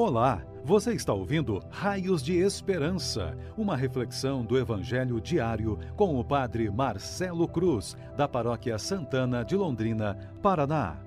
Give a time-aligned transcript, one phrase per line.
[0.00, 6.70] Olá, você está ouvindo Raios de Esperança, uma reflexão do Evangelho diário com o Padre
[6.70, 11.00] Marcelo Cruz, da Paróquia Santana de Londrina, Paraná.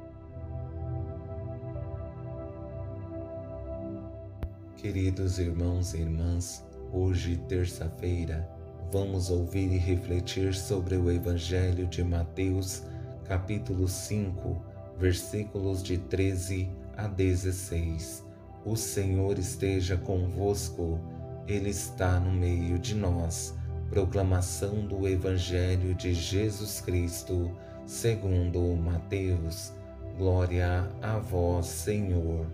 [4.75, 8.45] Queridos irmãos e irmãs, hoje, terça-feira,
[8.91, 12.83] vamos ouvir e refletir sobre o Evangelho de Mateus,
[13.23, 14.61] capítulo 5,
[14.97, 18.29] versículos de 13 a 16
[18.63, 20.99] o Senhor esteja convosco,
[21.47, 23.55] Ele está no meio de nós.
[23.89, 27.51] Proclamação do Evangelho de Jesus Cristo,
[27.85, 29.73] segundo Mateus.
[30.17, 32.45] Glória a vós, Senhor.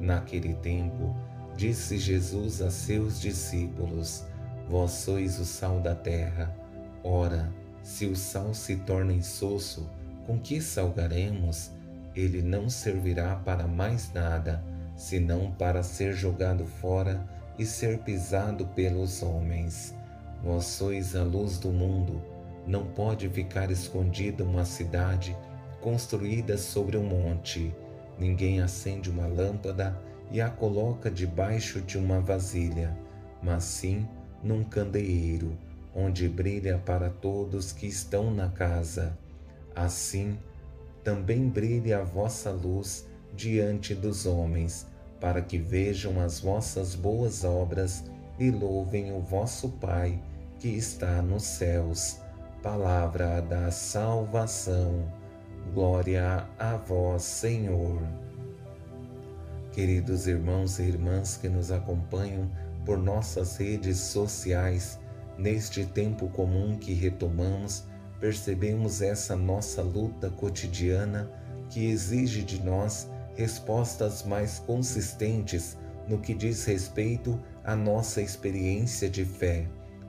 [0.00, 1.14] Naquele tempo,
[1.54, 4.24] disse Jesus a seus discípulos:
[4.68, 6.56] Vós sois o sal da terra.
[7.04, 9.88] Ora, se o sal se torna insosso,
[10.26, 11.70] com que salgaremos?
[12.14, 14.71] Ele não servirá para mais nada
[15.02, 17.26] senão para ser jogado fora
[17.58, 19.92] e ser pisado pelos homens.
[20.44, 22.22] Vós sois a luz do mundo.
[22.68, 25.36] Não pode ficar escondida uma cidade
[25.80, 27.74] construída sobre um monte.
[28.16, 32.96] Ninguém acende uma lâmpada e a coloca debaixo de uma vasilha,
[33.42, 34.06] mas sim
[34.40, 35.58] num candeeiro,
[35.92, 39.18] onde brilha para todos que estão na casa.
[39.74, 40.38] Assim,
[41.02, 44.86] também brilhe a vossa luz diante dos homens,
[45.22, 48.02] para que vejam as vossas boas obras
[48.40, 50.20] e louvem o vosso Pai
[50.58, 52.18] que está nos céus.
[52.60, 55.04] Palavra da salvação.
[55.72, 58.02] Glória a vós, Senhor.
[59.70, 62.50] Queridos irmãos e irmãs que nos acompanham
[62.84, 64.98] por nossas redes sociais,
[65.38, 67.84] neste tempo comum que retomamos,
[68.18, 71.30] percebemos essa nossa luta cotidiana
[71.70, 75.76] que exige de nós respostas mais consistentes
[76.08, 79.66] no que diz respeito à nossa experiência de fé,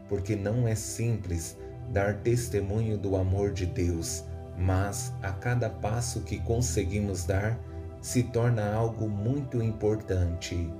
[0.09, 1.57] porque não é simples
[1.91, 4.23] dar testemunho do amor de Deus,
[4.57, 7.59] mas a cada passo que conseguimos dar
[8.01, 10.71] se torna algo muito importante.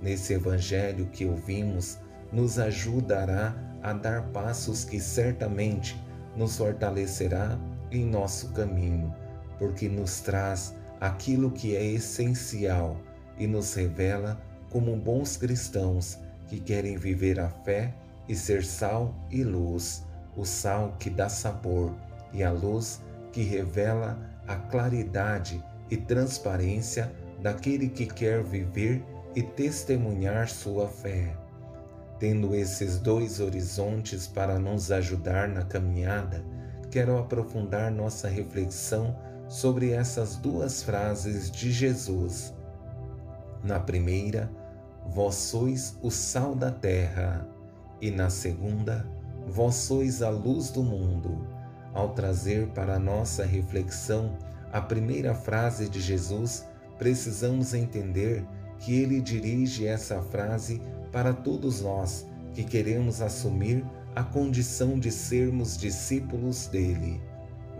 [0.00, 1.98] Nesse evangelho que ouvimos,
[2.32, 6.00] nos ajudará a dar passos que certamente
[6.36, 7.58] nos fortalecerá
[7.90, 9.14] em nosso caminho,
[9.58, 12.96] porque nos traz aquilo que é essencial
[13.36, 14.40] e nos revela
[14.70, 17.92] como bons cristãos que querem viver a fé
[18.28, 20.04] e ser sal e luz,
[20.36, 21.92] o sal que dá sabor
[22.32, 23.02] e a luz
[23.32, 31.36] que revela a claridade e transparência daquele que quer viver e testemunhar sua fé.
[32.20, 36.44] Tendo esses dois horizontes para nos ajudar na caminhada,
[36.92, 39.16] quero aprofundar nossa reflexão
[39.52, 42.54] sobre essas duas frases de Jesus.
[43.62, 44.50] Na primeira,
[45.06, 47.46] vós sois o sal da terra,
[48.00, 49.06] e na segunda,
[49.46, 51.46] vós sois a luz do mundo.
[51.92, 54.38] Ao trazer para nossa reflexão
[54.72, 58.46] a primeira frase de Jesus, precisamos entender
[58.78, 60.80] que ele dirige essa frase
[61.12, 63.84] para todos nós que queremos assumir
[64.16, 67.20] a condição de sermos discípulos dele.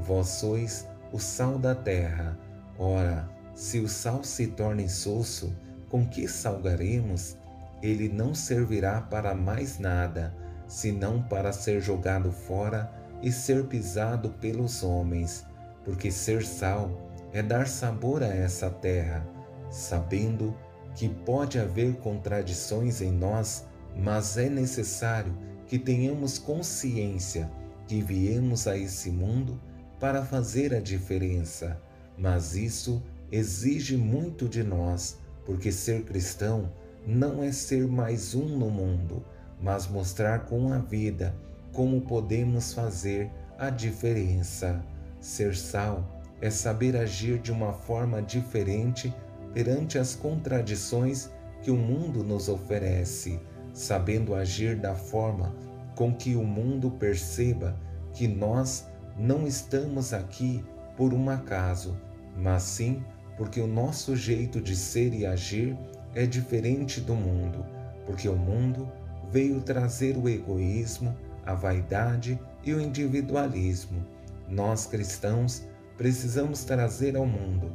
[0.04, 2.38] Vós sois o sal da terra.
[2.78, 5.54] Ora, se o sal se torna insosso,
[5.88, 7.36] com que salgaremos?
[7.82, 10.34] Ele não servirá para mais nada,
[10.66, 12.90] senão para ser jogado fora
[13.20, 15.44] e ser pisado pelos homens,
[15.84, 16.90] porque ser sal
[17.32, 19.26] é dar sabor a essa terra,
[19.70, 20.56] sabendo
[20.94, 25.36] que pode haver contradições em nós, mas é necessário
[25.66, 27.50] que tenhamos consciência
[27.86, 29.60] que viemos a esse mundo
[30.02, 31.80] para fazer a diferença,
[32.18, 36.72] mas isso exige muito de nós, porque ser cristão
[37.06, 39.24] não é ser mais um no mundo,
[39.60, 41.32] mas mostrar com a vida
[41.72, 44.84] como podemos fazer a diferença.
[45.20, 49.14] Ser sal é saber agir de uma forma diferente
[49.54, 51.30] perante as contradições
[51.62, 53.38] que o mundo nos oferece,
[53.72, 55.54] sabendo agir da forma
[55.94, 57.78] com que o mundo perceba
[58.12, 60.64] que nós não estamos aqui
[60.96, 61.96] por um acaso,
[62.36, 63.02] mas sim
[63.36, 65.76] porque o nosso jeito de ser e agir
[66.14, 67.64] é diferente do mundo,
[68.06, 68.90] porque o mundo
[69.30, 74.04] veio trazer o egoísmo, a vaidade e o individualismo.
[74.48, 75.66] Nós cristãos
[75.96, 77.70] precisamos trazer ao mundo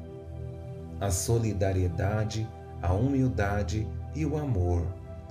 [1.00, 2.48] a solidariedade,
[2.82, 4.86] a humildade e o amor.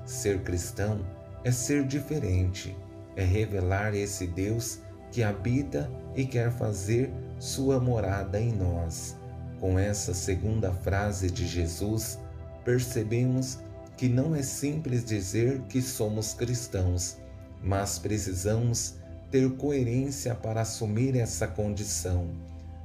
[0.05, 1.01] Ser cristão
[1.45, 2.77] é ser diferente,
[3.17, 4.81] é revelar esse Deus
[5.11, 9.17] que habita e quer fazer sua morada em nós.
[9.61, 12.19] Com essa segunda frase de Jesus,
[12.65, 13.59] percebemos
[13.97, 17.17] que não é simples dizer que somos cristãos,
[17.63, 18.97] mas precisamos
[19.31, 22.29] ter coerência para assumir essa condição,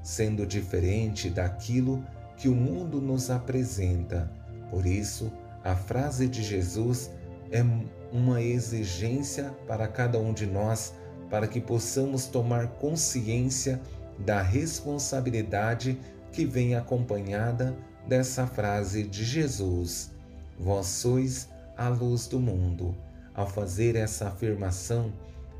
[0.01, 2.03] sendo diferente daquilo
[2.37, 4.31] que o mundo nos apresenta.
[4.69, 5.31] Por isso,
[5.63, 7.11] a frase de Jesus
[7.51, 7.63] é
[8.11, 10.93] uma exigência para cada um de nós,
[11.31, 13.81] para que possamos tomar consciência
[14.19, 15.97] da responsabilidade
[16.33, 17.75] que vem acompanhada
[18.05, 20.11] dessa frase de Jesus:
[20.59, 21.47] Vós sois
[21.77, 22.93] a luz do mundo.
[23.33, 25.13] Ao fazer essa afirmação,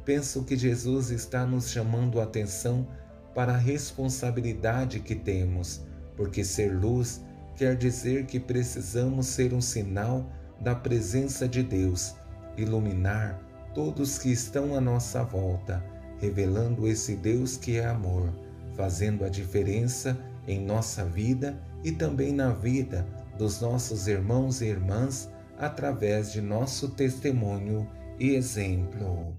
[0.04, 2.86] penso que Jesus está nos chamando a atenção
[3.34, 5.82] para a responsabilidade que temos,
[6.18, 7.22] porque ser luz
[7.56, 10.30] quer dizer que precisamos ser um sinal
[10.60, 12.14] da presença de Deus,
[12.58, 13.40] iluminar
[13.74, 15.84] todos que estão à nossa volta,
[16.20, 18.34] revelando esse Deus que é amor,
[18.76, 23.06] fazendo a diferença em nossa vida e também na vida
[23.38, 27.88] dos nossos irmãos e irmãs através de nosso testemunho
[28.20, 29.36] e exemplo.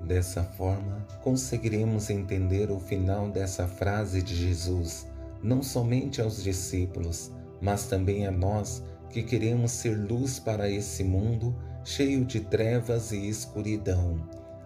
[0.00, 5.06] Dessa forma, conseguiremos entender o final dessa frase de Jesus,
[5.42, 11.56] não somente aos discípulos, mas também a nós que queremos ser luz para esse mundo
[11.84, 14.16] cheio de trevas e escuridão.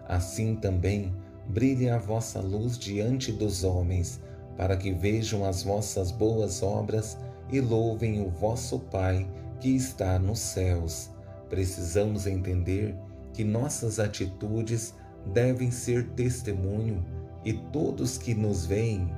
[0.07, 1.13] Assim também
[1.47, 4.21] brilhe a vossa luz diante dos homens,
[4.55, 7.17] para que vejam as vossas boas obras
[7.51, 9.27] e louvem o vosso Pai
[9.59, 11.09] que está nos céus.
[11.49, 12.95] Precisamos entender
[13.33, 14.93] que nossas atitudes
[15.33, 17.03] devem ser testemunho
[17.43, 19.09] e todos que nos veem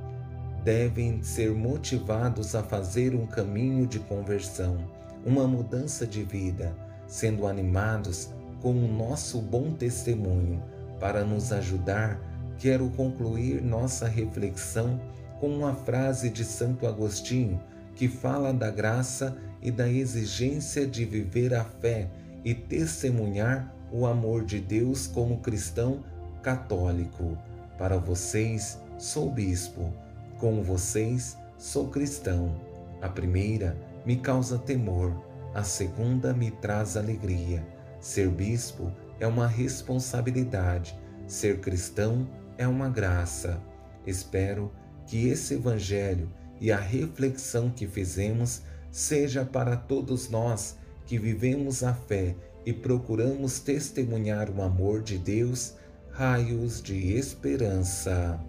[0.63, 4.77] devem ser motivados a fazer um caminho de conversão,
[5.25, 6.75] uma mudança de vida,
[7.12, 8.30] sendo animados
[8.62, 10.63] com o nosso bom testemunho
[10.98, 12.18] para nos ajudar.
[12.58, 14.98] Quero concluir nossa reflexão
[15.42, 17.60] com uma frase de Santo Agostinho
[17.96, 22.08] que fala da graça e da exigência de viver a fé
[22.46, 26.00] e testemunhar o amor de Deus como cristão
[26.42, 27.38] católico.
[27.78, 29.92] Para vocês, sou bispo.
[30.40, 32.56] Com vocês, sou cristão.
[33.02, 33.75] A primeira
[34.06, 35.13] me causa temor,
[35.53, 37.65] a segunda me traz alegria.
[38.00, 42.27] Ser bispo é uma responsabilidade, ser cristão
[42.57, 43.62] é uma graça.
[44.06, 44.71] Espero
[45.06, 48.62] que esse Evangelho e a reflexão que fizemos
[48.92, 55.75] seja para todos nós que vivemos a fé e procuramos testemunhar o amor de Deus,
[56.12, 58.39] raios de esperança.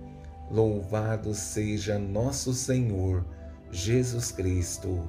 [0.50, 3.24] Louvado seja nosso Senhor
[3.70, 5.08] Jesus Cristo,